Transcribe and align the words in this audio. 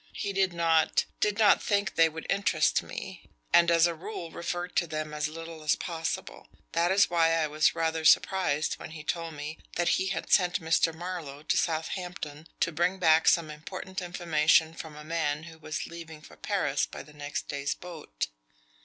"He 0.13 0.33
did 0.33 0.51
not 0.51 1.05
did 1.19 1.37
not 1.37 1.61
think 1.61 1.93
they 1.93 2.09
would 2.09 2.25
interest 2.27 2.81
me, 2.81 3.29
and 3.53 3.69
as 3.69 3.85
a 3.85 3.93
rule 3.93 4.31
referred 4.31 4.75
to 4.77 4.87
them 4.87 5.13
as 5.13 5.27
little 5.27 5.61
as 5.61 5.75
possible. 5.75 6.47
That 6.71 6.89
is 6.91 7.07
why 7.11 7.33
I 7.33 7.45
was 7.45 7.75
rather 7.75 8.03
surprised 8.03 8.79
when 8.79 8.89
he 8.97 9.03
told 9.03 9.35
me 9.35 9.59
that 9.75 9.89
he 9.89 10.07
had 10.07 10.31
sent 10.31 10.59
Mr. 10.59 10.91
Marlowe 10.91 11.43
to 11.43 11.55
Southampton 11.55 12.47
to 12.61 12.71
bring 12.71 12.97
back 12.97 13.27
some 13.27 13.51
important 13.51 14.01
information 14.01 14.73
from 14.73 14.95
a 14.95 15.03
man 15.03 15.43
who 15.43 15.59
was 15.59 15.85
leaving 15.85 16.21
for 16.23 16.35
Paris 16.35 16.87
by 16.87 17.03
the 17.03 17.13
next 17.13 17.47
day's 17.47 17.75
boat. 17.75 18.29